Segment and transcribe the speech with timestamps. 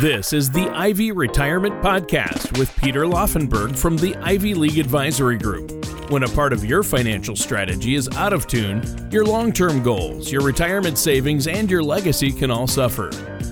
[0.00, 5.70] This is the Ivy Retirement Podcast with Peter Laufenberg from the Ivy League Advisory Group.
[6.10, 10.30] When a part of your financial strategy is out of tune, your long term goals,
[10.30, 13.08] your retirement savings, and your legacy can all suffer.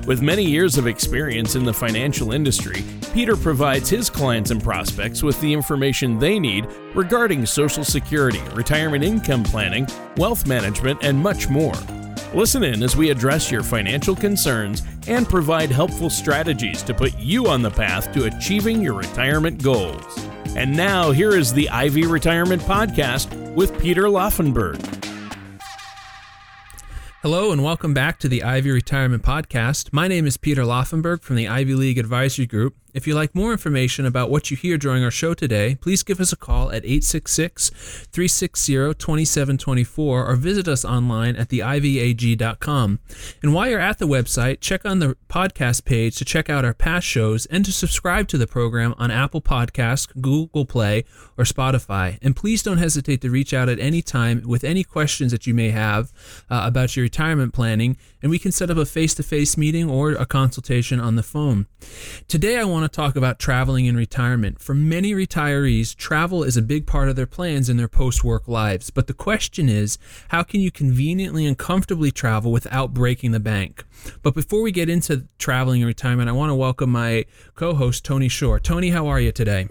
[0.07, 2.85] With many years of experience in the financial industry,
[3.15, 9.03] Peter provides his clients and prospects with the information they need regarding Social Security, retirement
[9.03, 9.87] income planning,
[10.19, 11.73] wealth management, and much more.
[12.35, 17.47] Listen in as we address your financial concerns and provide helpful strategies to put you
[17.47, 20.19] on the path to achieving your retirement goals.
[20.57, 24.81] And now, here is the Ivy Retirement Podcast with Peter Laufenberg.
[27.23, 29.93] Hello and welcome back to the Ivy Retirement Podcast.
[29.93, 32.75] My name is Peter Laufenberg from the Ivy League Advisory Group.
[32.95, 36.21] If you'd like more information about what you hear during our show today, please give
[36.21, 37.71] us a call at 866
[38.13, 43.01] 360 2724 or visit us online at theivag.com.
[43.43, 46.73] And while you're at the website, check on the podcast page to check out our
[46.73, 51.05] past shows and to subscribe to the program on Apple Podcasts, Google Play,
[51.37, 52.19] or Spotify.
[52.23, 55.55] And please don't hesitate to reach out at any time with any questions that you
[55.55, 56.13] may have
[56.49, 59.91] uh, about your retirement planning, and we can set up a face to face meeting
[59.91, 61.67] or a consultation on the phone.
[62.29, 64.61] Today, I want to talk about traveling in retirement.
[64.61, 68.49] For many retirees, travel is a big part of their plans in their post work
[68.49, 68.91] lives.
[68.91, 73.85] But the question is, how can you conveniently and comfortably travel without breaking the bank?
[74.23, 77.25] But before we get into traveling in retirement, I want to welcome my
[77.55, 78.61] co host, Tony Shore.
[78.61, 79.69] Tony, how are you today?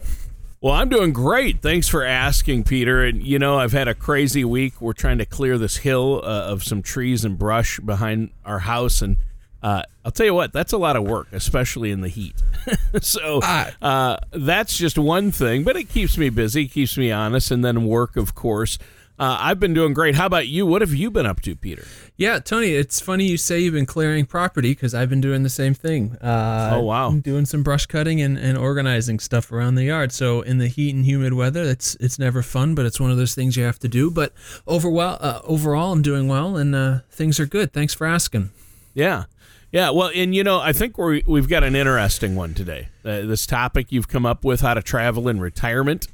[0.64, 1.61] Well, I'm doing great.
[1.61, 3.03] Thanks for asking, Peter.
[3.03, 4.80] And you know, I've had a crazy week.
[4.80, 9.02] We're trying to clear this hill uh, of some trees and brush behind our house,
[9.02, 9.17] and
[9.64, 12.36] uh, I'll tell you what, that's a lot of work, especially in the heat.
[13.02, 13.72] so ah.
[13.81, 17.86] uh, that's just one thing, but it keeps me busy, keeps me honest, and then
[17.86, 18.78] work, of course.
[19.17, 20.16] Uh, I've been doing great.
[20.16, 20.66] How about you?
[20.66, 21.86] What have you been up to, Peter?
[22.17, 25.50] Yeah, Tony, it's funny you say you've been clearing property because I've been doing the
[25.50, 26.17] same thing.
[26.17, 27.11] Uh, oh, wow.
[27.11, 30.12] Doing some brush cutting and, and organizing stuff around the yard.
[30.12, 33.18] So, in the heat and humid weather, it's it's never fun, but it's one of
[33.18, 34.09] those things you have to do.
[34.09, 34.34] But
[34.68, 37.72] overall, uh, overall I'm doing well and uh, things are good.
[37.72, 38.50] Thanks for asking.
[38.96, 39.25] Yeah.
[39.73, 42.89] Yeah, well, and you know, I think we we've got an interesting one today.
[43.03, 46.07] Uh, this topic you've come up with: how to travel in retirement,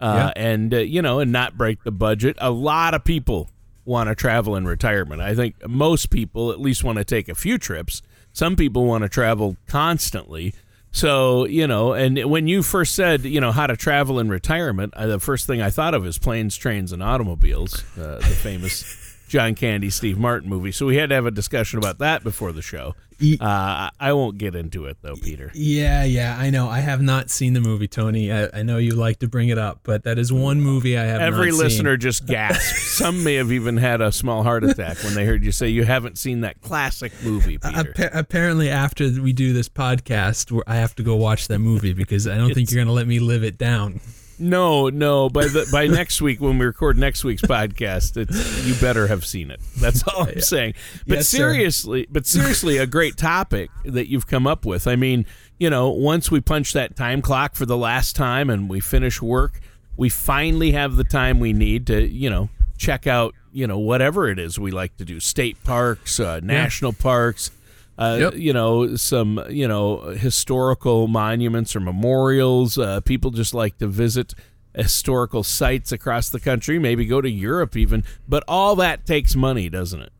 [0.00, 0.42] uh, yeah.
[0.42, 2.36] and uh, you know, and not break the budget.
[2.40, 3.50] A lot of people
[3.84, 5.20] want to travel in retirement.
[5.20, 8.00] I think most people at least want to take a few trips.
[8.32, 10.54] Some people want to travel constantly.
[10.92, 14.94] So you know, and when you first said you know how to travel in retirement,
[14.94, 17.82] uh, the first thing I thought of is planes, trains, and automobiles.
[17.98, 19.09] Uh, the famous.
[19.30, 20.72] John Candy, Steve Martin movie.
[20.72, 22.96] So we had to have a discussion about that before the show.
[23.40, 25.52] Uh, I won't get into it though, Peter.
[25.54, 26.68] Yeah, yeah, I know.
[26.68, 28.32] I have not seen the movie, Tony.
[28.32, 31.04] I, I know you like to bring it up, but that is one movie I
[31.04, 31.20] have.
[31.20, 32.78] Every listener just gasped.
[32.90, 35.84] Some may have even had a small heart attack when they heard you say you
[35.84, 37.94] haven't seen that classic movie, Peter.
[38.00, 42.26] Uh, apparently, after we do this podcast, I have to go watch that movie because
[42.26, 44.00] I don't think you're going to let me live it down.
[44.40, 45.28] No, no.
[45.28, 49.24] By the by next week when we record next week's podcast, it's you better have
[49.24, 49.60] seen it.
[49.78, 50.74] That's all I'm saying.
[51.06, 52.08] But yes, seriously, sir.
[52.10, 54.86] but seriously, a great topic that you've come up with.
[54.86, 55.26] I mean,
[55.58, 59.20] you know, once we punch that time clock for the last time and we finish
[59.20, 59.60] work,
[59.96, 64.28] we finally have the time we need to, you know, check out, you know, whatever
[64.28, 67.02] it is we like to do, state parks, uh, national yeah.
[67.02, 67.50] parks
[68.00, 68.34] uh, yep.
[68.34, 72.78] you know, some, you know, historical monuments or memorials.
[72.78, 74.34] Uh, people just like to visit
[74.74, 78.04] historical sites across the country, maybe go to Europe even.
[78.26, 80.12] But all that takes money, doesn't it?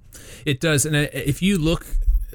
[0.44, 0.84] It does.
[0.84, 1.86] And uh, if you look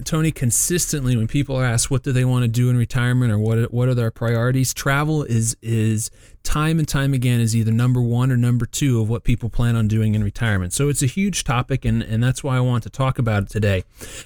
[0.04, 3.72] Tony, consistently when people asked what do they want to do in retirement or what
[3.72, 6.12] what are their priorities, travel is is
[6.44, 9.76] time and time again is either number one or number two of what people plan
[9.76, 10.74] on doing in retirement.
[10.74, 13.50] So it's a huge topic, and and that's why I want to talk about it
[13.50, 13.84] today.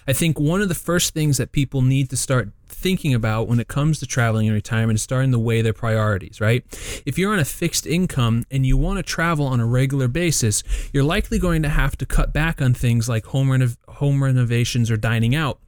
[0.07, 3.59] I think one of the first things that people need to start thinking about when
[3.59, 6.63] it comes to traveling in retirement is starting to weigh their priorities, right?
[7.05, 10.63] If you're on a fixed income and you want to travel on a regular basis,
[10.93, 14.89] you're likely going to have to cut back on things like home, renov- home renovations
[14.89, 15.59] or dining out.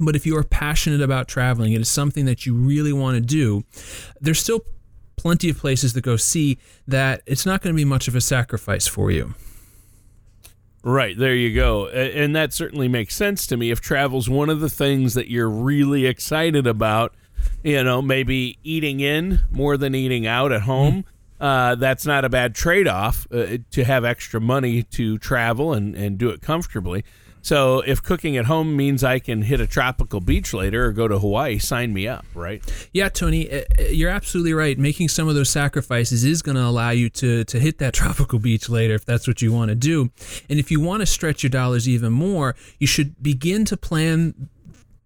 [0.00, 3.20] But if you are passionate about traveling, it is something that you really want to
[3.20, 3.64] do,
[4.20, 4.64] there's still
[5.16, 6.58] plenty of places to go see
[6.88, 9.34] that it's not going to be much of a sacrifice for you.
[10.84, 11.86] Right, there you go.
[11.88, 13.70] And that certainly makes sense to me.
[13.70, 17.14] If travel's one of the things that you're really excited about,
[17.62, 21.08] you know, maybe eating in more than eating out at home, mm-hmm.
[21.42, 25.96] Uh, that's not a bad trade off uh, to have extra money to travel and,
[25.96, 27.04] and do it comfortably.
[27.44, 31.08] So if cooking at home means I can hit a tropical beach later or go
[31.08, 32.62] to Hawaii, sign me up, right?
[32.92, 34.78] Yeah, Tony, uh, uh, you're absolutely right.
[34.78, 38.38] Making some of those sacrifices is going to allow you to to hit that tropical
[38.38, 40.12] beach later if that's what you want to do.
[40.48, 44.48] And if you want to stretch your dollars even more, you should begin to plan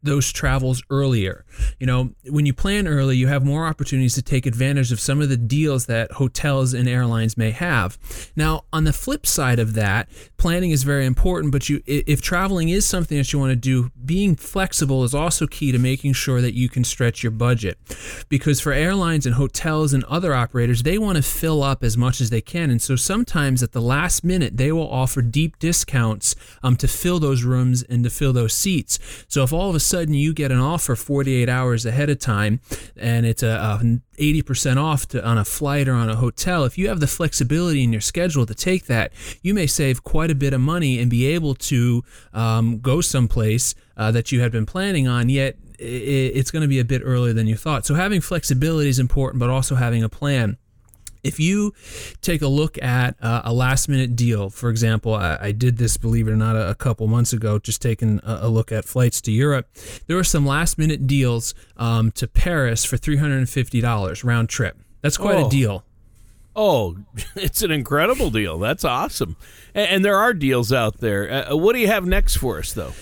[0.07, 1.45] those travels earlier.
[1.79, 5.21] You know, when you plan early, you have more opportunities to take advantage of some
[5.21, 7.99] of the deals that hotels and airlines may have.
[8.37, 12.69] Now, on the flip side of that, planning is very important, but you if traveling
[12.69, 16.41] is something that you want to do, being flexible is also key to making sure
[16.41, 17.79] that you can stretch your budget.
[18.29, 22.21] Because for airlines and hotels and other operators, they want to fill up as much
[22.21, 22.71] as they can.
[22.71, 27.19] And so sometimes at the last minute, they will offer deep discounts um, to fill
[27.19, 28.99] those rooms and to fill those seats.
[29.29, 32.61] So if all of a sudden you get an offer 48 hours ahead of time
[32.97, 36.79] and it's a, a 80% off to, on a flight or on a hotel, if
[36.79, 39.13] you have the flexibility in your schedule to take that,
[39.43, 42.03] you may save quite a bit of money and be able to
[42.33, 46.79] um, go someplace uh, that you had been planning on, yet it's going to be
[46.79, 47.85] a bit earlier than you thought.
[47.85, 50.57] So having flexibility is important, but also having a plan
[51.27, 51.75] if you
[52.23, 55.97] take a look at uh, a last minute deal, for example, I, I, did this,
[55.97, 58.85] believe it or not, a, a couple months ago, just taking a, a, look at
[58.85, 59.69] flights to Europe.
[60.07, 64.79] There were some last minute deals um, to Paris for $350 round trip.
[65.03, 65.47] That's quite oh.
[65.47, 65.85] a deal.
[66.55, 66.97] Oh,
[67.37, 68.59] it's an incredible deal.
[68.59, 69.37] That's awesome.
[69.75, 71.51] And, and there are deals out there.
[71.51, 72.93] Uh, what do you have next for us, though?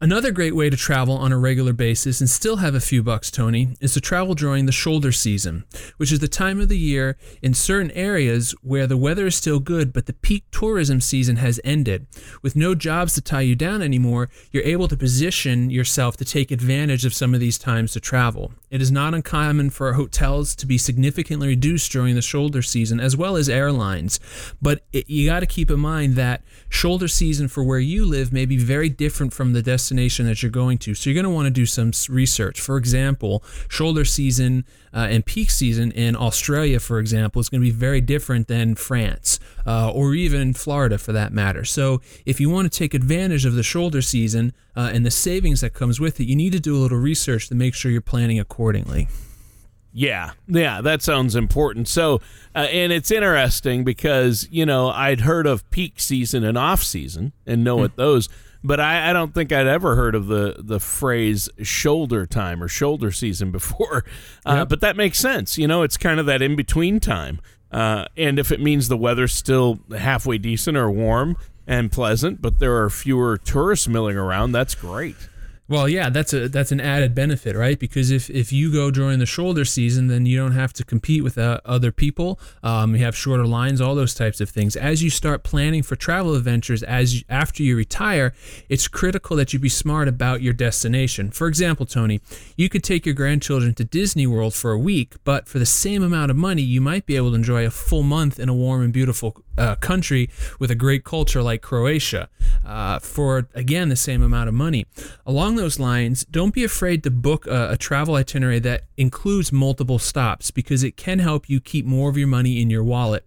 [0.00, 3.32] Another great way to travel on a regular basis and still have a few bucks,
[3.32, 5.64] Tony, is to travel during the shoulder season,
[5.96, 9.58] which is the time of the year in certain areas where the weather is still
[9.58, 12.06] good, but the peak tourism season has ended.
[12.42, 16.52] With no jobs to tie you down anymore, you're able to position yourself to take
[16.52, 18.52] advantage of some of these times to travel.
[18.70, 23.16] It is not uncommon for hotels to be significantly reduced during the shoulder season, as
[23.16, 24.20] well as airlines.
[24.62, 28.32] But it, you got to keep in mind that shoulder season for where you live
[28.32, 30.94] may be very different from the destination destination that you're going to.
[30.94, 32.60] So you're going to want to do some research.
[32.60, 37.64] For example, shoulder season uh, and peak season in Australia, for example, is going to
[37.64, 41.64] be very different than France uh, or even Florida for that matter.
[41.64, 45.62] So if you want to take advantage of the shoulder season uh, and the savings
[45.62, 48.02] that comes with it, you need to do a little research to make sure you're
[48.02, 49.08] planning accordingly.
[49.90, 51.88] Yeah, yeah, that sounds important.
[51.88, 52.20] So,
[52.54, 57.32] uh, and it's interesting because you know I'd heard of peak season and off season
[57.46, 58.28] and know what those
[58.62, 62.68] but I, I, don't think I'd ever heard of the the phrase shoulder time or
[62.68, 64.04] shoulder season before.
[64.44, 64.68] Uh, yep.
[64.68, 65.58] But that makes sense.
[65.58, 67.40] You know, it's kind of that in between time.
[67.70, 72.58] Uh, and if it means the weather's still halfway decent or warm and pleasant, but
[72.58, 75.16] there are fewer tourists milling around, that's great.
[75.70, 77.78] Well, yeah, that's a that's an added benefit, right?
[77.78, 81.22] Because if, if you go during the shoulder season, then you don't have to compete
[81.22, 82.40] with uh, other people.
[82.62, 84.76] Um, you have shorter lines, all those types of things.
[84.76, 88.32] As you start planning for travel adventures, as you, after you retire,
[88.70, 91.30] it's critical that you be smart about your destination.
[91.30, 92.22] For example, Tony,
[92.56, 96.02] you could take your grandchildren to Disney World for a week, but for the same
[96.02, 98.82] amount of money, you might be able to enjoy a full month in a warm
[98.82, 102.30] and beautiful uh, country with a great culture like Croatia
[102.64, 104.86] uh, for again the same amount of money.
[105.26, 109.98] Along those lines, don't be afraid to book a, a, travel itinerary that includes multiple
[109.98, 113.24] stops because it can help you keep more of your money in your wallet.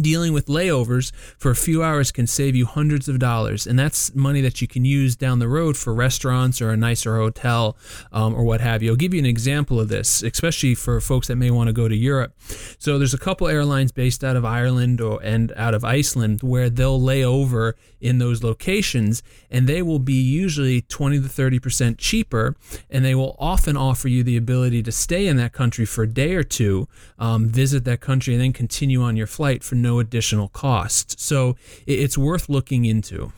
[0.00, 4.14] Dealing with layovers for a few hours can save you hundreds of dollars, and that's
[4.14, 7.76] money that you can use down the road for restaurants or a nicer hotel
[8.12, 8.90] um, or what have you.
[8.90, 11.88] I'll give you an example of this, especially for folks that may want to go
[11.88, 12.34] to Europe.
[12.78, 16.68] So there's a couple airlines based out of Ireland or and out of Iceland where
[16.68, 21.98] they'll lay over in those locations, and they will be usually 20 to 30 percent
[21.98, 22.54] cheaper,
[22.90, 26.06] and they will often offer you the ability to stay in that country for a
[26.06, 26.86] day or two,
[27.18, 31.20] um, visit that country, and then continue on your flight for no additional cost.
[31.20, 33.32] So it's worth looking into.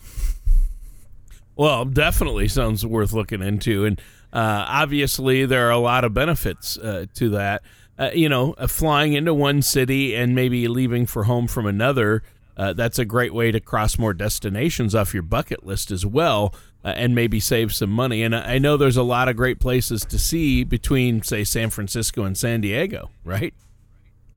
[1.56, 3.84] Well, definitely sounds worth looking into.
[3.84, 4.00] And
[4.32, 7.62] uh, obviously, there are a lot of benefits uh, to that.
[7.98, 12.22] Uh, you know, uh, flying into one city and maybe leaving for home from another,
[12.56, 16.54] uh, that's a great way to cross more destinations off your bucket list as well.
[16.84, 18.22] Uh, and maybe save some money.
[18.22, 22.22] And I know there's a lot of great places to see between, say, San Francisco
[22.22, 23.52] and San Diego, right?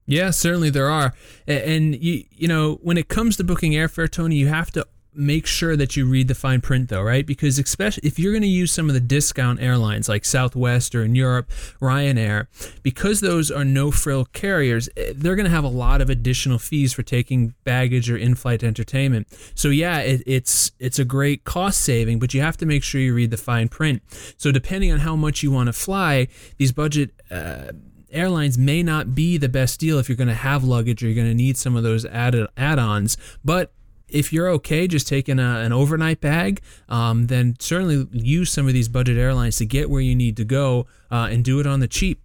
[0.10, 1.13] Yeah, certainly there are.
[1.48, 5.46] And you you know, when it comes to booking airfare, Tony, you have to make
[5.46, 7.25] sure that you read the fine print though, right?
[7.25, 11.04] Because especially if you're going to use some of the discount airlines like Southwest or
[11.04, 11.50] in Europe,
[11.82, 12.48] Ryanair,
[12.84, 16.58] because those are no frill carriers, eh, they're going to have a lot of additional
[16.58, 19.28] fees for taking baggage or in-flight entertainment.
[19.56, 23.01] So yeah, it, it's it's a great cost saving, but you have to make sure
[23.01, 24.01] you read the fine print.
[24.38, 27.72] So depending on how much you want to fly, these budget uh,
[28.12, 31.16] airlines may not be the best deal if you're going to have luggage or you're
[31.16, 33.72] going to need some of those added add-ons but
[34.12, 38.74] if you're okay just taking a, an overnight bag, um, then certainly use some of
[38.74, 41.80] these budget airlines to get where you need to go uh, and do it on
[41.80, 42.22] the cheap.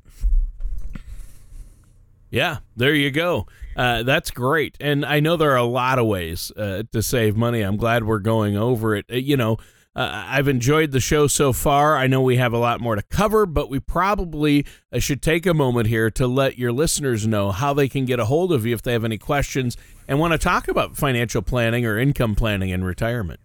[2.31, 3.47] Yeah, there you go.
[3.77, 4.77] Uh, that's great.
[4.81, 7.61] And I know there are a lot of ways uh, to save money.
[7.61, 9.07] I'm glad we're going over it.
[9.11, 9.59] Uh, you know,
[9.97, 11.97] Uh, I've enjoyed the show so far.
[11.97, 15.47] I know we have a lot more to cover, but we probably uh, should take
[15.47, 18.67] a moment here to let your listeners know how they can get a hold of
[18.67, 19.77] you if they have any questions
[20.09, 23.39] and want to talk about financial planning or income planning in retirement.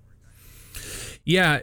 [1.25, 1.59] Yeah,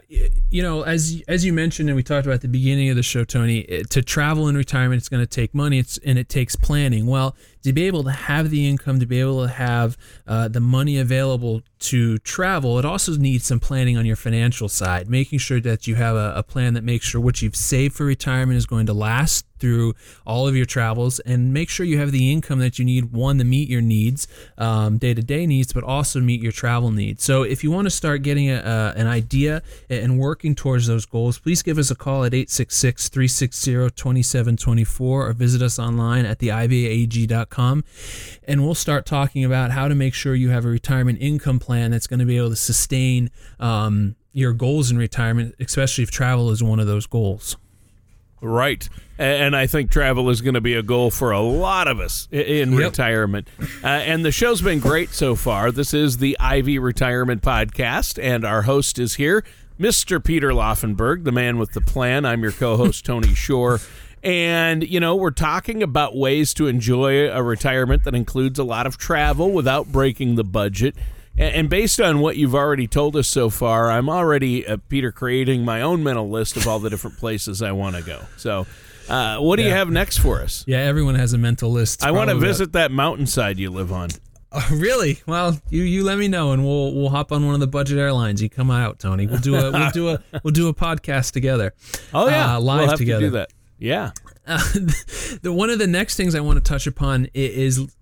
[0.49, 3.03] you know, as as you mentioned and we talked about at the beginning of the
[3.03, 5.79] show, Tony, to travel in retirement, it's going to take money.
[5.79, 7.05] It's and it takes planning.
[7.05, 10.61] Well, to be able to have the income, to be able to have uh, the
[10.61, 15.59] money available to travel, it also needs some planning on your financial side, making sure
[15.61, 18.65] that you have a, a plan that makes sure what you've saved for retirement is
[18.65, 19.93] going to last through
[20.25, 23.37] all of your travels and make sure you have the income that you need one
[23.37, 27.23] to meet your needs day to day needs but also meet your travel needs.
[27.23, 31.05] So if you want to start getting a, a, an idea and working towards those
[31.05, 37.83] goals please give us a call at 866-360-2724 or visit us online at theivaag.com
[38.47, 41.91] and we'll start talking about how to make sure you have a retirement income plan
[41.91, 46.49] that's going to be able to sustain um, your goals in retirement, especially if travel
[46.49, 47.57] is one of those goals.
[48.41, 48.87] Right.
[49.17, 52.29] And I think travel is going to be a goal for a lot of us
[52.31, 52.91] in yep.
[52.91, 53.49] retirement.
[53.83, 55.71] Uh, and the show's been great so far.
[55.71, 59.43] This is the Ivy Retirement Podcast, and our host is here,
[59.77, 60.23] Mr.
[60.23, 62.25] Peter Laufenberg, the man with the plan.
[62.25, 63.79] I'm your co host, Tony Shore.
[64.23, 68.87] And, you know, we're talking about ways to enjoy a retirement that includes a lot
[68.87, 70.95] of travel without breaking the budget.
[71.37, 75.63] And based on what you've already told us so far, I'm already, uh, Peter, creating
[75.63, 78.21] my own mental list of all the different places I want to go.
[78.37, 78.65] So,
[79.07, 79.69] uh, what do yeah.
[79.69, 80.63] you have next for us?
[80.67, 82.03] Yeah, everyone has a mental list.
[82.03, 84.09] I want to visit that mountainside you live on.
[84.49, 85.19] Oh, really?
[85.27, 87.97] Well, you you let me know, and we'll we'll hop on one of the budget
[87.99, 88.41] airlines.
[88.41, 89.27] You come out, Tony.
[89.27, 91.73] We'll do a we'll do a we'll do a podcast together.
[92.13, 93.19] Oh yeah, uh, live we'll together.
[93.19, 93.49] To do that.
[93.77, 94.11] Yeah.
[94.47, 94.57] Uh,
[95.41, 97.93] the one of the next things I want to touch upon is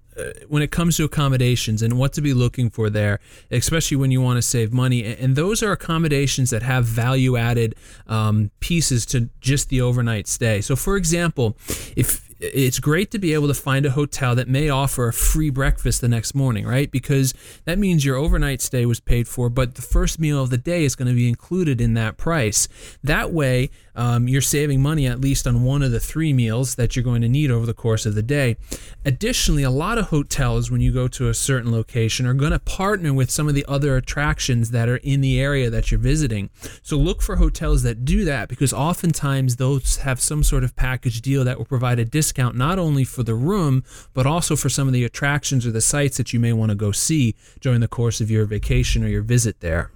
[0.47, 3.19] when it comes to accommodations and what to be looking for there,
[3.51, 5.03] especially when you want to save money.
[5.03, 7.75] And those are accommodations that have value added
[8.07, 10.61] um, pieces to just the overnight stay.
[10.61, 11.57] So, for example,
[11.95, 15.49] if it's great to be able to find a hotel that may offer a free
[15.49, 16.91] breakfast the next morning, right?
[16.91, 20.57] Because that means your overnight stay was paid for, but the first meal of the
[20.57, 22.67] day is going to be included in that price.
[23.03, 26.95] That way, um, you're saving money at least on one of the three meals that
[26.95, 28.57] you're going to need over the course of the day.
[29.05, 32.59] Additionally, a lot of hotels, when you go to a certain location, are going to
[32.59, 36.49] partner with some of the other attractions that are in the area that you're visiting.
[36.83, 41.21] So look for hotels that do that because oftentimes those have some sort of package
[41.21, 44.87] deal that will provide a discount not only for the room, but also for some
[44.87, 47.87] of the attractions or the sites that you may want to go see during the
[47.87, 49.91] course of your vacation or your visit there.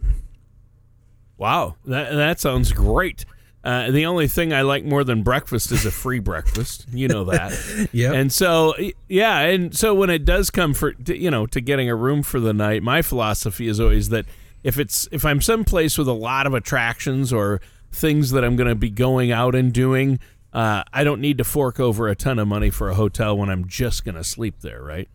[1.37, 3.25] Wow, that, that sounds great.
[3.63, 6.85] Uh, the only thing I like more than breakfast is a free breakfast.
[6.93, 7.89] You know that.
[7.91, 8.13] yeah.
[8.13, 8.73] And so,
[9.07, 12.39] yeah, and so when it does come for you know to getting a room for
[12.39, 14.25] the night, my philosophy is always that
[14.63, 17.59] if it's if I'm someplace with a lot of attractions or
[17.91, 20.19] things that I'm going to be going out and doing,
[20.53, 23.49] uh, I don't need to fork over a ton of money for a hotel when
[23.49, 25.07] I'm just going to sleep there, right?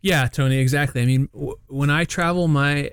[0.00, 1.00] Yeah, Tony, exactly.
[1.02, 2.90] I mean, w- when I travel, my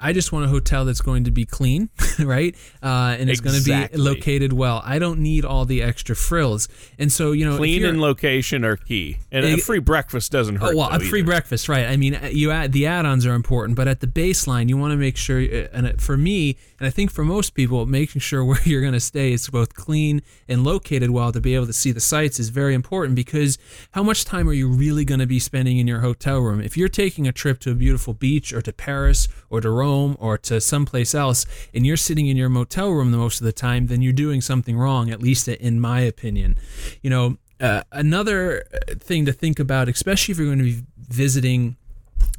[0.00, 1.90] I just want a hotel that's going to be clean,
[2.20, 2.54] right?
[2.82, 3.72] Uh, and it's exactly.
[3.72, 4.80] going to be located well.
[4.84, 6.68] I don't need all the extra frills.
[6.98, 9.18] And so, you know, clean and location are key.
[9.32, 10.74] And it, a free breakfast doesn't hurt.
[10.74, 11.86] Oh, well, a free breakfast, right?
[11.86, 14.92] I mean, uh, you add the add-ons are important, but at the baseline, you want
[14.92, 15.40] to make sure.
[15.40, 18.92] Uh, and for me, and I think for most people, making sure where you're going
[18.92, 22.38] to stay is both clean and located well to be able to see the sights
[22.38, 23.58] is very important because
[23.92, 26.60] how much time are you really going to be spending in your hotel room?
[26.60, 29.87] If you're taking a trip to a beautiful beach or to Paris or to Rome
[29.88, 33.44] home or to someplace else and you're sitting in your motel room the most of
[33.44, 36.56] the time, then you're doing something wrong, at least in my opinion.
[37.02, 38.64] You know, uh, another
[39.00, 41.76] thing to think about, especially if you're going to be visiting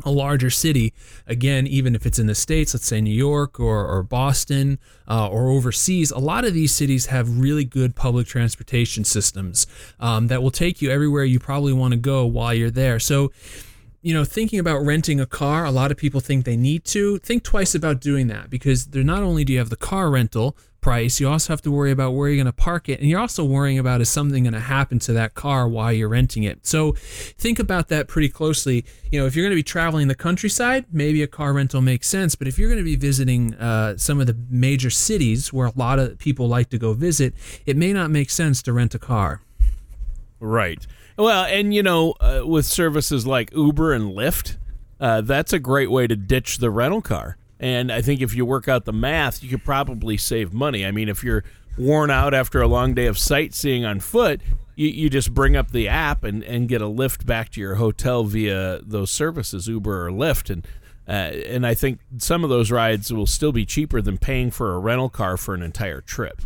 [0.06, 0.94] a larger city,
[1.28, 4.80] again, even if it's in the States, let's say New York or, or Boston
[5.10, 9.68] uh, or overseas, a lot of these cities have really good public transportation systems
[10.00, 13.00] um, that will take you everywhere you probably want to go while you're there.
[13.00, 13.32] So,
[14.02, 17.18] you know, thinking about renting a car, a lot of people think they need to.
[17.20, 20.56] Think twice about doing that because there not only do you have the car rental
[20.80, 23.02] price, you also have to worry about where you're going to park it.
[23.02, 26.08] And you're also worrying about is something going to happen to that car while you're
[26.08, 26.66] renting it.
[26.66, 28.86] So think about that pretty closely.
[29.12, 32.08] You know, if you're going to be traveling the countryside, maybe a car rental makes
[32.08, 32.36] sense.
[32.36, 35.74] But if you're going to be visiting uh, some of the major cities where a
[35.76, 37.34] lot of people like to go visit,
[37.66, 39.42] it may not make sense to rent a car.
[40.40, 40.88] Right.
[41.20, 44.56] Well, and you know, uh, with services like Uber and Lyft,
[45.02, 47.36] uh, that's a great way to ditch the rental car.
[47.60, 50.86] And I think if you work out the math, you could probably save money.
[50.86, 51.44] I mean, if you're
[51.78, 54.40] worn out after a long day of sightseeing on foot,
[54.78, 57.76] you, you just bring up the app and, and get a lift back to your
[57.76, 60.50] hotel via those services, Uber or Lyft.
[60.50, 60.66] And
[61.06, 64.74] Uh, and I think some of those rides will still be cheaper than paying for
[64.74, 66.44] a rental car for an entire trip.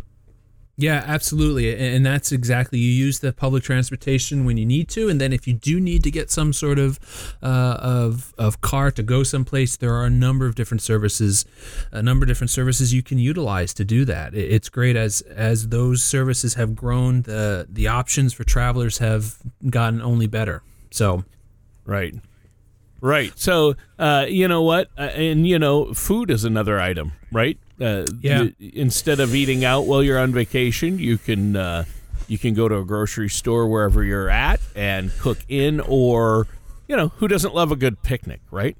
[0.76, 1.72] Yeah, absolutely.
[1.94, 5.46] And that's exactly you use the public transportation when you need to, and then if
[5.46, 6.98] you do need to get some sort of
[7.42, 11.44] uh, of of car to go someplace, there are a number of different services,
[11.92, 14.34] a number of different services you can utilize to do that.
[14.34, 19.36] It's great as as those services have grown, the the options for travelers have
[19.70, 20.64] gotten only better.
[20.90, 21.24] So,
[21.84, 22.16] right.
[23.00, 23.32] Right.
[23.36, 24.88] So, uh, you know what?
[24.96, 27.58] Uh, and, you know, food is another item, right?
[27.80, 28.42] Uh, yeah.
[28.42, 31.84] You, instead of eating out while you're on vacation, you can uh,
[32.28, 36.46] you can go to a grocery store wherever you're at and cook in, or
[36.88, 38.76] you know, who doesn't love a good picnic, right?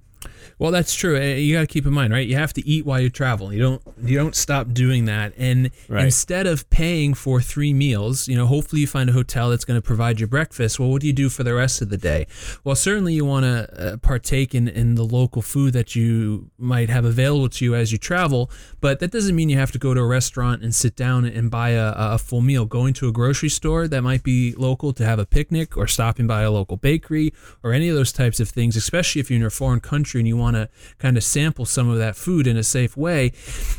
[0.59, 1.17] Well, that's true.
[1.17, 2.27] Eh, you got to keep in mind, right?
[2.27, 3.53] You have to eat while you travel.
[3.53, 5.33] You don't you don't stop doing that.
[5.37, 6.05] And right.
[6.05, 9.81] instead of paying for three meals, you know, hopefully you find a hotel that's going
[9.81, 10.79] to provide you breakfast.
[10.79, 12.27] Well, what do you do for the rest of the day?
[12.63, 16.89] Well, certainly you want to uh, partake in in the local food that you might
[16.89, 19.95] have available to you as you travel, but that doesn't mean you have to go
[19.95, 22.65] to a restaurant and sit down and buy a, a full meal.
[22.65, 26.27] Going to a grocery store that might be local to have a picnic, or stopping
[26.27, 27.33] by a local bakery,
[27.63, 30.29] or any of those types of things, especially if you're in a foreign country and
[30.29, 33.33] you want to kind of sample some of that food in a safe way,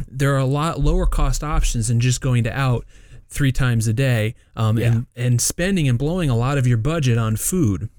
[0.07, 2.86] there are a lot lower cost options than just going to out
[3.29, 4.88] three times a day um, yeah.
[4.88, 7.89] and, and spending and blowing a lot of your budget on food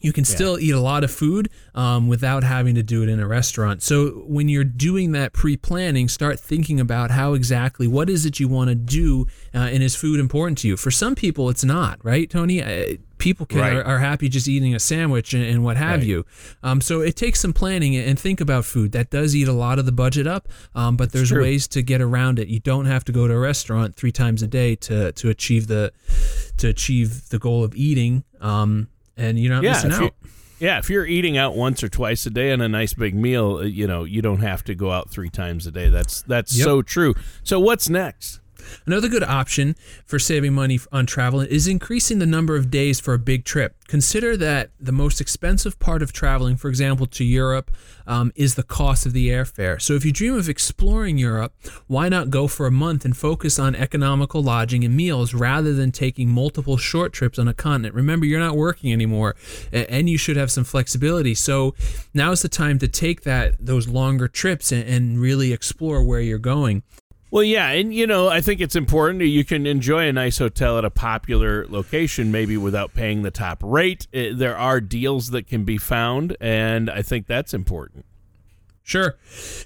[0.00, 0.68] you can still yeah.
[0.68, 3.82] eat a lot of food um, without having to do it in a restaurant.
[3.82, 8.48] So when you're doing that pre-planning, start thinking about how exactly what is it you
[8.48, 10.76] want to do, uh, and is food important to you?
[10.76, 12.62] For some people, it's not, right, Tony?
[12.62, 13.72] Uh, people can, right.
[13.74, 16.08] are, are, happy just eating a sandwich and, and what have right.
[16.08, 16.26] you.
[16.62, 18.92] Um, so it takes some planning and think about food.
[18.92, 22.00] That does eat a lot of the budget up, um, but there's ways to get
[22.00, 22.48] around it.
[22.48, 25.68] You don't have to go to a restaurant three times a day to to achieve
[25.68, 25.92] the
[26.56, 28.24] to achieve the goal of eating.
[28.40, 30.14] Um, and you're not yeah, missing out.
[30.58, 33.56] Yeah, if you're eating out once or twice a day on a nice big meal,
[33.56, 35.88] uh, you know you don't have to go out three times a day.
[35.88, 36.64] That's that's yep.
[36.64, 37.14] so true.
[37.42, 38.39] So what's next?
[38.86, 43.14] Another good option for saving money on travel is increasing the number of days for
[43.14, 43.76] a big trip.
[43.88, 47.70] Consider that the most expensive part of traveling, for example, to Europe,
[48.06, 49.80] um, is the cost of the airfare.
[49.80, 51.54] So if you dream of exploring Europe,
[51.86, 55.92] why not go for a month and focus on economical lodging and meals rather than
[55.92, 57.94] taking multiple short trips on a continent?
[57.94, 59.36] Remember, you're not working anymore,
[59.72, 61.34] and you should have some flexibility.
[61.34, 61.74] So
[62.14, 66.20] now is the time to take that those longer trips and, and really explore where
[66.20, 66.82] you're going.
[67.30, 70.78] Well, yeah, and you know, I think it's important you can enjoy a nice hotel
[70.78, 74.08] at a popular location, maybe without paying the top rate.
[74.12, 78.04] Eh, there are deals that can be found, and I think that's important.
[78.82, 79.16] Sure,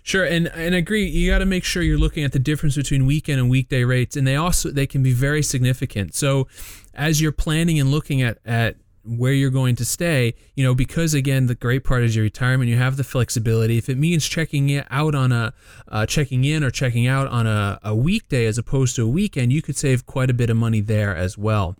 [0.03, 1.07] sure, and and I agree.
[1.07, 4.15] You got to make sure you're looking at the difference between weekend and weekday rates,
[4.15, 6.15] and they also they can be very significant.
[6.15, 6.47] So,
[6.93, 11.15] as you're planning and looking at at where you're going to stay, you know, because
[11.15, 13.79] again, the great part is your retirement, you have the flexibility.
[13.79, 15.53] If it means checking it out on a,
[15.89, 19.53] uh, checking in or checking out on a, a weekday as opposed to a weekend,
[19.53, 21.77] you could save quite a bit of money there as well.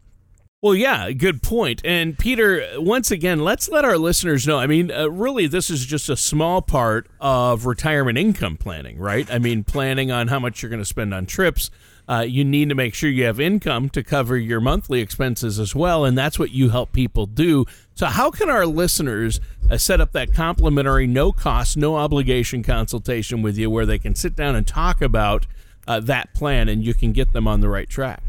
[0.65, 1.83] Well, yeah, good point.
[1.85, 4.59] And Peter, once again, let's let our listeners know.
[4.59, 9.31] I mean, uh, really, this is just a small part of retirement income planning, right?
[9.31, 11.71] I mean, planning on how much you're going to spend on trips,
[12.09, 15.75] uh, you need to make sure you have income to cover your monthly expenses as
[15.75, 17.65] well, and that's what you help people do.
[17.95, 19.41] So, how can our listeners
[19.71, 24.15] uh, set up that complimentary, no cost, no obligation consultation with you where they can
[24.15, 25.47] sit down and talk about
[25.87, 28.24] uh, that plan and you can get them on the right track?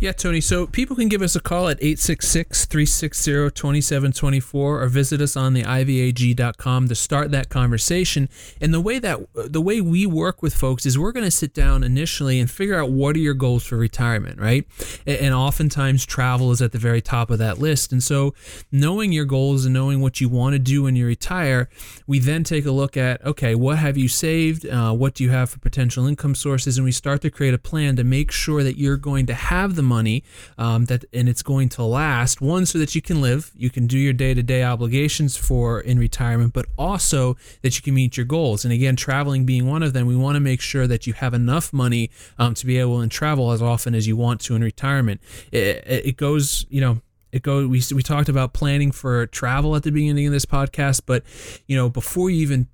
[0.00, 0.40] Yeah, Tony.
[0.40, 5.52] So people can give us a call at 866 360 2724 or visit us on
[5.52, 8.30] the ivag.com to start that conversation.
[8.62, 11.52] And the way that the way we work with folks is we're going to sit
[11.52, 14.66] down initially and figure out what are your goals for retirement, right?
[15.06, 17.92] And oftentimes travel is at the very top of that list.
[17.92, 18.32] And so
[18.72, 21.68] knowing your goals and knowing what you want to do when you retire,
[22.06, 24.66] we then take a look at okay, what have you saved?
[24.66, 26.78] Uh, what do you have for potential income sources?
[26.78, 29.59] And we start to create a plan to make sure that you're going to have
[29.60, 30.24] have the money
[30.58, 33.86] um, that and it's going to last one so that you can live you can
[33.86, 38.64] do your day-to-day obligations for in retirement but also that you can meet your goals.
[38.64, 41.34] And again traveling being one of them we want to make sure that you have
[41.34, 44.62] enough money um, to be able to travel as often as you want to in
[44.62, 45.20] retirement.
[45.52, 47.00] It, it goes you know
[47.32, 51.02] it goes we, we talked about planning for travel at the beginning of this podcast
[51.06, 51.22] but
[51.66, 52.66] you know before you even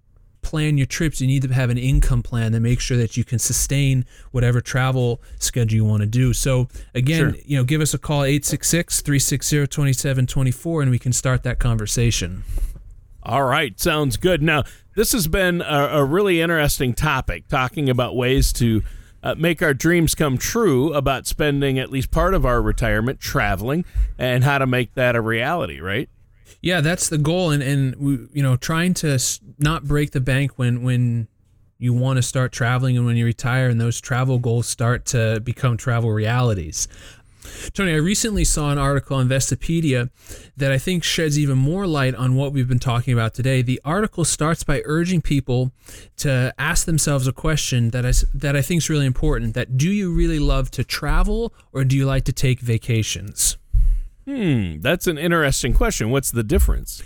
[0.47, 3.25] plan your trips, you need to have an income plan that makes sure that you
[3.25, 6.33] can sustain whatever travel schedule you want to do.
[6.33, 7.41] So again, sure.
[7.45, 12.45] you know, give us a call 866-360-2724 and we can start that conversation.
[13.25, 14.41] All right, sounds good.
[14.41, 14.63] Now,
[14.95, 18.85] this has been a, a really interesting topic talking about ways to
[19.25, 23.85] uh, make our dreams come true about spending at least part of our retirement traveling
[24.17, 26.09] and how to make that a reality, right?
[26.61, 29.19] Yeah, that's the goal, and and you know, trying to
[29.59, 31.29] not break the bank when when
[31.79, 35.41] you want to start traveling and when you retire, and those travel goals start to
[35.41, 36.89] become travel realities.
[37.73, 40.11] Tony, I recently saw an article on Investopedia
[40.57, 43.63] that I think sheds even more light on what we've been talking about today.
[43.63, 45.73] The article starts by urging people
[46.19, 49.91] to ask themselves a question that I, that I think is really important that do
[49.91, 53.57] you really love to travel or do you like to take vacations?
[54.27, 56.11] Hmm, that's an interesting question.
[56.11, 57.01] What's the difference?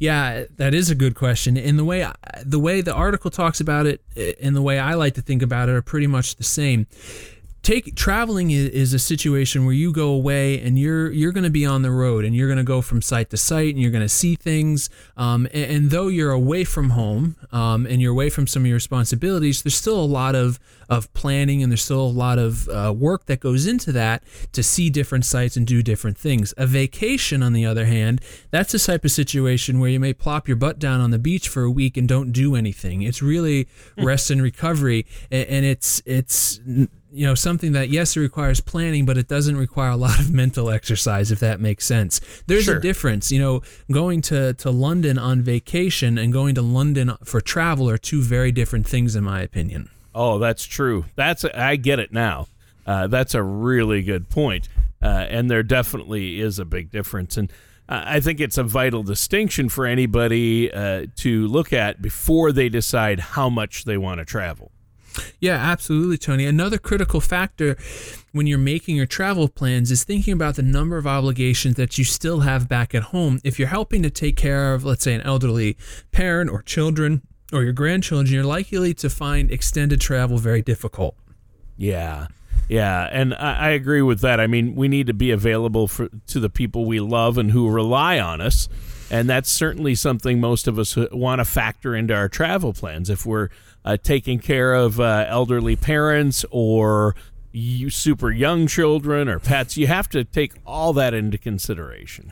[0.00, 1.56] Yeah, that is a good question.
[1.56, 2.10] And the way
[2.44, 4.02] the way the article talks about it
[4.40, 6.88] and the way I like to think about it are pretty much the same.
[7.64, 11.64] Take traveling is, a situation where you go away and you're you're going to be
[11.64, 14.04] on the road and you're going to go from site to site and you're going
[14.04, 14.90] to see things.
[15.16, 18.66] Um, and, and though you're away from home um, and you're away from some of
[18.66, 22.68] your responsibilities, there's still a lot of of planning and there's still a lot of
[22.68, 24.22] uh, work that goes into that
[24.52, 26.52] to see different sites and do different things.
[26.58, 30.46] A vacation, on the other hand, that's a type of situation where you may plop
[30.46, 33.00] your butt down on the beach for a week and don't do anything.
[33.00, 36.60] It's really rest and recovery, and, and it's it's
[37.14, 40.32] you know something that yes it requires planning but it doesn't require a lot of
[40.42, 42.76] mental exercise if that makes sense there's Sure.
[42.78, 47.40] a difference you know going to, to london on vacation and going to london for
[47.40, 51.06] travel are two very different things in my opinion Oh, that's true.
[51.16, 52.46] That's I get it now.
[52.86, 54.68] Uh, that's a really good point.
[55.02, 57.36] Uh, and there definitely is a big difference.
[57.36, 57.52] And
[57.88, 63.18] I think it's a vital distinction for anybody uh, to look at before they decide
[63.18, 64.70] how much they want to travel.
[65.40, 66.46] Yeah, absolutely, Tony.
[66.46, 67.76] Another critical factor
[68.32, 72.04] when you're making your travel plans is thinking about the number of obligations that you
[72.04, 73.40] still have back at home.
[73.44, 75.76] If you're helping to take care of, let's say, an elderly
[76.12, 77.22] parent or children
[77.52, 81.14] or your grandchildren, you're likely to find extended travel very difficult.
[81.76, 82.26] Yeah.
[82.68, 84.40] Yeah, and I, I agree with that.
[84.40, 87.68] I mean, we need to be available for to the people we love and who
[87.68, 88.68] rely on us,
[89.10, 93.10] and that's certainly something most of us want to factor into our travel plans.
[93.10, 93.48] If we're
[93.84, 97.14] uh, taking care of uh, elderly parents or
[97.52, 102.30] you super young children or pets, you have to take all that into consideration.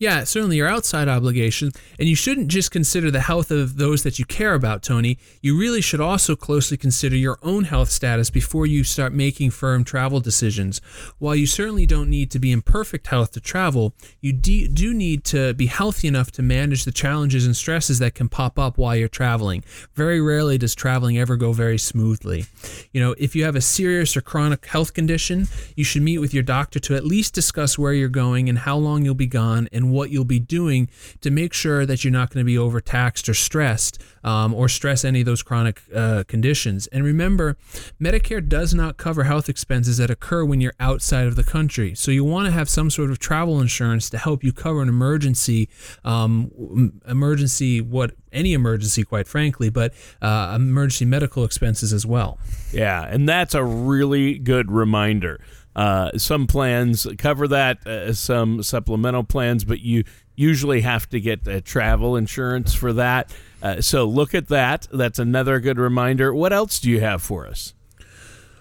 [0.00, 4.16] Yeah, certainly your outside obligations, and you shouldn't just consider the health of those that
[4.20, 5.18] you care about, Tony.
[5.42, 9.82] You really should also closely consider your own health status before you start making firm
[9.82, 10.80] travel decisions.
[11.18, 14.94] While you certainly don't need to be in perfect health to travel, you de- do
[14.94, 18.78] need to be healthy enough to manage the challenges and stresses that can pop up
[18.78, 19.64] while you're traveling.
[19.94, 22.44] Very rarely does traveling ever go very smoothly.
[22.92, 26.32] You know, if you have a serious or chronic health condition, you should meet with
[26.32, 29.68] your doctor to at least discuss where you're going and how long you'll be gone
[29.72, 30.88] and what you'll be doing
[31.20, 35.04] to make sure that you're not going to be overtaxed or stressed um, or stress
[35.04, 36.86] any of those chronic uh, conditions.
[36.88, 37.56] And remember,
[38.00, 41.94] Medicare does not cover health expenses that occur when you're outside of the country.
[41.94, 44.88] So you want to have some sort of travel insurance to help you cover an
[44.88, 45.68] emergency,
[46.04, 52.38] um, emergency, what any emergency, quite frankly, but uh, emergency medical expenses as well.
[52.72, 55.40] Yeah, and that's a really good reminder.
[55.78, 60.02] Uh, some plans cover that, uh, some supplemental plans, but you
[60.34, 63.32] usually have to get uh, travel insurance for that.
[63.62, 64.88] Uh, so look at that.
[64.92, 66.34] That's another good reminder.
[66.34, 67.74] What else do you have for us?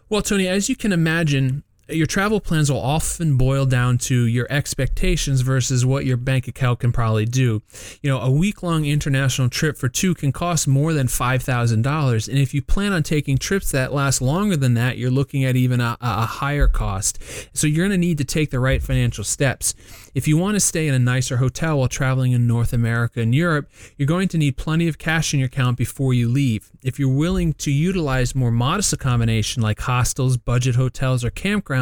[0.10, 4.48] Well, Tony, as you can imagine, your travel plans will often boil down to your
[4.50, 7.62] expectations versus what your bank account can probably do.
[8.02, 12.28] You know, a week long international trip for two can cost more than $5,000.
[12.28, 15.56] And if you plan on taking trips that last longer than that, you're looking at
[15.56, 17.20] even a, a higher cost.
[17.56, 19.74] So you're going to need to take the right financial steps.
[20.14, 23.34] If you want to stay in a nicer hotel while traveling in North America and
[23.34, 26.72] Europe, you're going to need plenty of cash in your account before you leave.
[26.84, 31.77] If you're willing to utilize more modest accommodation like hostels, budget hotels, or campgrounds,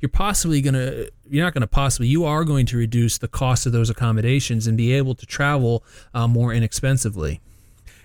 [0.00, 3.28] you're possibly going to you're not going to possibly you are going to reduce the
[3.28, 5.82] cost of those accommodations and be able to travel
[6.14, 7.40] uh, more inexpensively.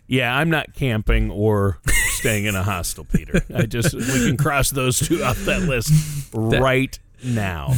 [0.10, 1.80] Yeah, I'm not camping or
[2.14, 3.42] staying in a hostel, Peter.
[3.54, 5.92] I just we can cross those two off that list
[6.34, 7.74] right now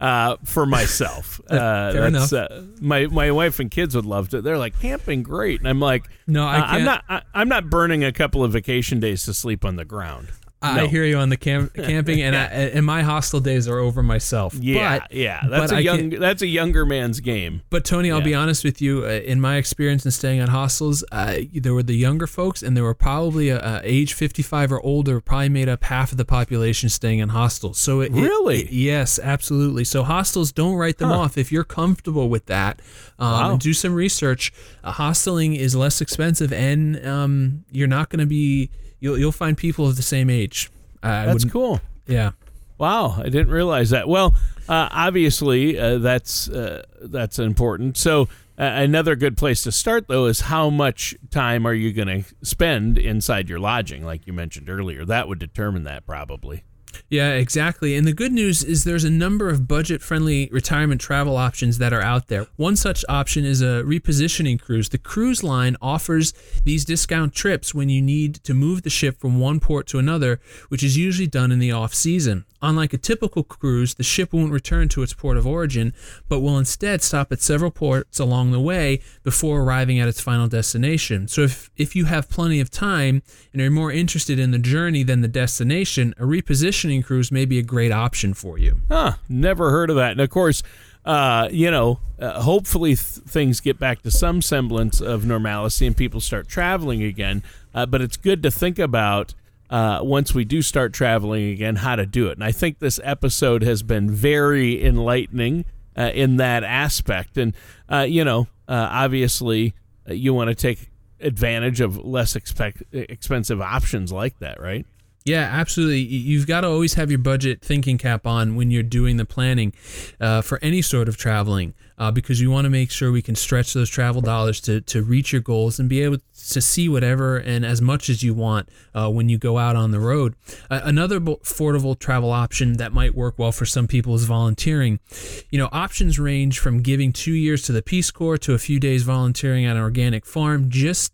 [0.00, 1.40] uh, for myself.
[1.50, 4.40] Uh, Fair that's uh, my my wife and kids would love to.
[4.40, 7.04] They're like camping, great, and I'm like, No, I uh, I'm can't- not.
[7.08, 10.28] I, I'm not burning a couple of vacation days to sleep on the ground.
[10.64, 10.86] I No.
[10.88, 14.54] hear you on the camp, camping, and I, and my hostel days are over myself.
[14.54, 17.62] Yeah, but, yeah, that's a I young can- that's a younger man's game.
[17.70, 18.24] But Tony, I'll Yeah.
[18.24, 19.04] be honest with you.
[19.04, 22.76] Uh, in my experience in staying at hostels, uh, there were the younger folks, and
[22.76, 26.24] there were probably uh, uh, age 55 or older, probably made up half of the
[26.24, 27.78] population staying in hostels.
[27.78, 28.62] So it, Really?
[28.62, 29.84] it- yes, absolutely.
[29.84, 32.80] So hostels, don't write them off if you're comfortable with that.
[33.18, 33.56] Um, Wow.
[33.56, 34.52] do some research.
[34.82, 38.70] Uh, hosteling is less expensive, and um, you're not going to be.
[39.04, 40.70] You'll you'll find people of the same age.
[41.02, 41.78] Uh, That's cool.
[42.06, 42.30] Yeah.
[42.78, 44.08] Wow, I didn't realize that.
[44.08, 44.34] Well,
[44.66, 47.98] uh, obviously uh, that's uh, that's important.
[47.98, 48.22] So
[48.58, 52.34] uh, another good place to start, though, is how much time are you going to
[52.42, 55.04] spend inside your lodging, like you mentioned earlier.
[55.04, 56.64] That would determine that probably.
[57.08, 57.94] Yeah, exactly.
[57.96, 61.92] And the good news is there's a number of budget friendly retirement travel options that
[61.92, 62.46] are out there.
[62.56, 64.88] One such option is a repositioning cruise.
[64.88, 66.32] The cruise line offers
[66.64, 70.40] these discount trips when you need to move the ship from one port to another,
[70.68, 72.44] which is usually done in the off season.
[72.62, 75.92] Unlike a typical cruise, the ship won't return to its port of origin,
[76.30, 80.48] but will instead stop at several ports along the way before arriving at its final
[80.48, 81.28] destination.
[81.28, 85.02] So if, if you have plenty of time and are more interested in the journey
[85.02, 88.80] than the destination, a repositioning cruise may be a great option for you.
[88.88, 90.12] Huh, never heard of that.
[90.12, 90.62] And of course,
[91.04, 95.96] uh, you know, uh, hopefully th- things get back to some semblance of normalcy and
[95.96, 97.42] people start traveling again.
[97.74, 99.34] Uh, but it's good to think about
[99.70, 102.32] uh, once we do start traveling again, how to do it.
[102.32, 105.64] And I think this episode has been very enlightening
[105.96, 107.36] uh, in that aspect.
[107.36, 107.54] And,
[107.88, 109.74] uh, you know, obviously,
[110.06, 114.86] you want to take advantage of less expect- expensive options like that, right?
[115.26, 116.00] Yeah, absolutely.
[116.00, 119.72] You've got to always have your budget thinking cap on when you're doing the planning
[120.20, 123.34] uh, for any sort of traveling uh, because you want to make sure we can
[123.34, 126.18] stretch those travel dollars to, to reach your goals and be able
[126.50, 129.92] to see whatever and as much as you want uh, when you go out on
[129.92, 130.34] the road.
[130.68, 135.00] Another affordable travel option that might work well for some people is volunteering.
[135.48, 138.78] You know, options range from giving two years to the Peace Corps to a few
[138.78, 141.13] days volunteering at an organic farm just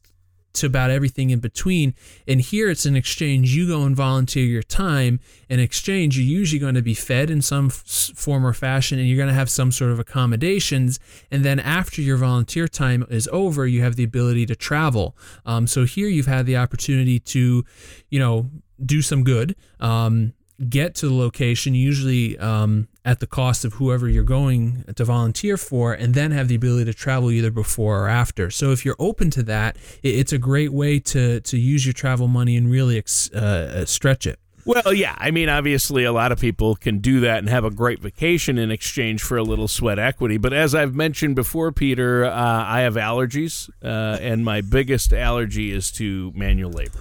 [0.54, 1.94] to about everything in between.
[2.26, 3.54] And here it's an exchange.
[3.54, 5.20] You go and volunteer your time.
[5.48, 9.16] In exchange, you're usually going to be fed in some form or fashion, and you're
[9.16, 10.98] going to have some sort of accommodations.
[11.30, 15.16] And then after your volunteer time is over, you have the ability to travel.
[15.46, 17.64] Um, so here you've had the opportunity to,
[18.08, 18.50] you know,
[18.84, 19.56] do some good.
[19.78, 20.34] Um,
[20.68, 25.56] get to the location, usually um, at the cost of whoever you're going to volunteer
[25.56, 28.50] for, and then have the ability to travel either before or after.
[28.50, 32.28] So if you're open to that, it's a great way to to use your travel
[32.28, 34.38] money and really ex, uh, stretch it.
[34.66, 35.14] Well, yeah.
[35.18, 38.58] I mean, obviously, a lot of people can do that and have a great vacation
[38.58, 40.36] in exchange for a little sweat equity.
[40.36, 45.72] But as I've mentioned before, Peter, uh, I have allergies, uh, and my biggest allergy
[45.72, 47.00] is to manual labor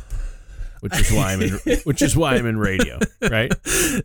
[0.80, 1.52] which is why I'm in
[1.84, 3.52] which is why I'm in radio, right?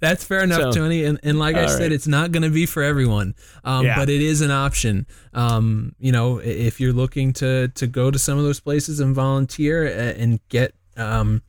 [0.01, 1.05] That's fair enough, so, Tony.
[1.05, 1.93] And, and like I said, right.
[1.93, 3.35] it's not going to be for everyone,
[3.65, 3.97] um, yeah.
[3.97, 5.07] but it is an option.
[5.33, 9.15] Um, you know, if you're looking to to go to some of those places and
[9.15, 11.43] volunteer and get um,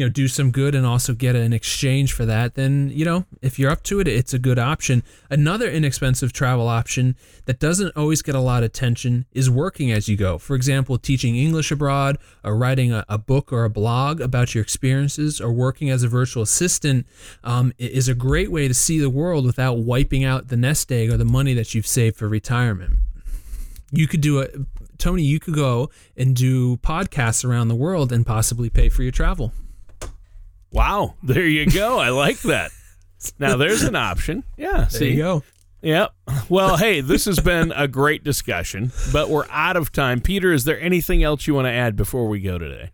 [0.00, 3.26] you know do some good and also get an exchange for that then you know
[3.42, 5.02] if you're up to it it's a good option.
[5.28, 10.08] Another inexpensive travel option that doesn't always get a lot of attention is working as
[10.08, 10.38] you go.
[10.38, 14.62] For example teaching english abroad or writing a, a book or a blog about your
[14.62, 17.06] experiences or working as a virtual assistant
[17.44, 21.12] um, is a great way to see the world without wiping out the nest egg
[21.12, 22.94] or the money that you've saved for retirement.
[23.92, 24.48] You could do a
[24.96, 29.12] Tony, you could go and do podcasts around the world and possibly pay for your
[29.12, 29.52] travel.
[30.72, 31.98] Wow, there you go.
[31.98, 32.70] I like that.
[33.38, 34.44] Now there's an option.
[34.56, 35.10] Yeah, there see?
[35.12, 35.42] you go.
[35.82, 36.12] Yep.
[36.48, 40.20] Well, hey, this has been a great discussion, but we're out of time.
[40.20, 42.90] Peter, is there anything else you want to add before we go today?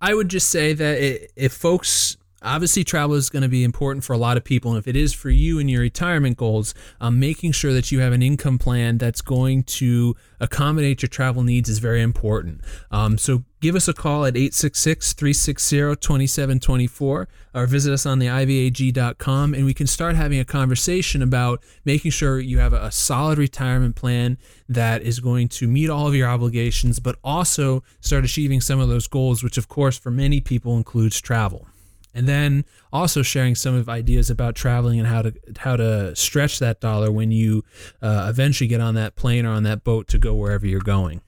[0.00, 4.12] I would just say that if folks obviously travel is going to be important for
[4.12, 7.18] a lot of people and if it is for you and your retirement goals um,
[7.18, 11.68] making sure that you have an income plan that's going to accommodate your travel needs
[11.68, 12.60] is very important.
[12.90, 19.64] Um, so give us a call at 866-360-2724 or visit us on the ivag.com and
[19.64, 24.38] we can start having a conversation about making sure you have a solid retirement plan
[24.68, 28.88] that is going to meet all of your obligations but also start achieving some of
[28.88, 31.66] those goals which of course for many people includes travel
[32.14, 36.58] and then also sharing some of ideas about traveling and how to how to stretch
[36.58, 37.64] that dollar when you
[38.02, 41.20] uh, eventually get on that plane or on that boat to go wherever you're going.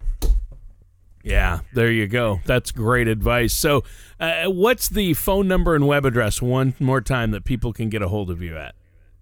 [1.22, 2.40] Yeah, there you go.
[2.46, 3.52] That's great advice.
[3.52, 3.84] So,
[4.18, 8.00] uh, what's the phone number and web address one more time that people can get
[8.00, 8.74] a hold of you at?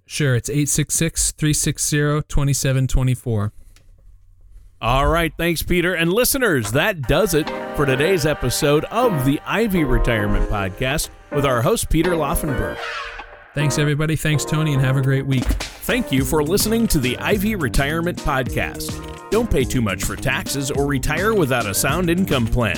[0.06, 3.52] Sure, it's 866 360 2724.
[4.80, 5.92] All right, thanks, Peter.
[5.92, 11.62] And listeners, that does it for today's episode of the Ivy Retirement Podcast with our
[11.62, 12.78] host, Peter Laufenberg.
[13.54, 14.14] Thanks, everybody.
[14.16, 15.44] Thanks, Tony, and have a great week.
[15.44, 19.30] Thank you for listening to the Ivy Retirement Podcast.
[19.30, 22.76] Don't pay too much for taxes or retire without a sound income plan.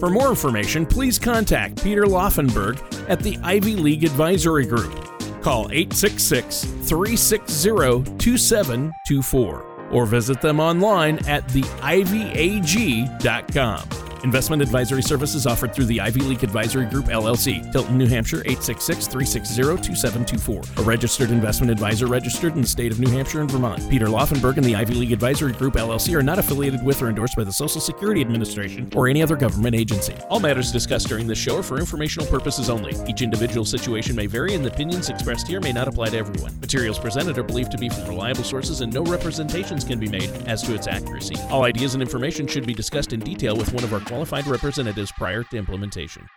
[0.00, 4.92] For more information, please contact Peter Laufenberg at the Ivy League Advisory Group.
[5.42, 12.02] Call 866 360 2724 or visit them online at theivyag.com.
[14.24, 20.78] Investment advisory services offered through the Ivy League Advisory Group LLC, Tilton, New Hampshire 866-360-2724.
[20.78, 23.90] A registered investment advisor registered in the state of New Hampshire and Vermont.
[23.90, 27.34] Peter Laufenberg and the Ivy League Advisory Group LLC are not affiliated with or endorsed
[27.36, 30.14] by the Social Security Administration or any other government agency.
[30.30, 32.94] All matters discussed during this show are for informational purposes only.
[33.08, 36.56] Each individual situation may vary and the opinions expressed here may not apply to everyone.
[36.60, 40.30] Materials presented are believed to be from reliable sources and no representations can be made
[40.46, 41.34] as to its accuracy.
[41.50, 45.10] All ideas and information should be discussed in detail with one of our qualified representatives
[45.10, 46.28] prior to implementation.